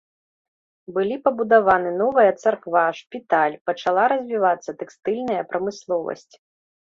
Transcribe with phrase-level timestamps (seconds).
[0.95, 6.29] Былі пабудаваны новая царква, шпіталь, пачала развівацца тэкстыльная прамысловасць.